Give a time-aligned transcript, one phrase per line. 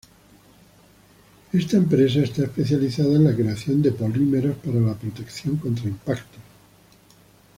[1.53, 6.41] Esta empresa está especializada en la creación de polímeros para la protección contra impactos.